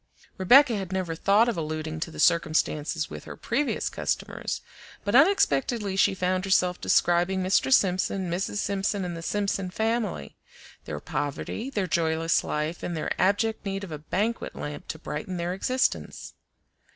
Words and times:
Rebecca 0.39 0.75
had 0.75 0.91
never 0.91 1.13
thought 1.13 1.47
of 1.47 1.55
alluding 1.55 1.99
to 1.99 2.09
the 2.09 2.19
circumstances 2.19 3.11
with 3.11 3.25
her 3.25 3.37
previous 3.37 3.87
customers, 3.87 4.61
but 5.05 5.13
unexpectedly 5.13 5.95
she 5.95 6.15
found 6.15 6.43
herself 6.43 6.81
describing 6.81 7.43
Mr. 7.43 7.71
Simpson, 7.71 8.27
Mrs. 8.27 8.55
Simpson, 8.57 9.05
and 9.05 9.15
the 9.15 9.21
Simpson 9.21 9.69
family; 9.69 10.35
their 10.85 10.99
poverty, 10.99 11.69
their 11.69 11.85
joyless 11.85 12.43
life, 12.43 12.81
and 12.81 12.97
their 12.97 13.11
abject 13.21 13.63
need 13.63 13.83
of 13.83 13.91
a 13.91 13.99
banquet 13.99 14.55
lamp 14.55 14.87
to 14.87 14.97
brighten 14.97 15.37
their 15.37 15.53
existence. 15.53 16.33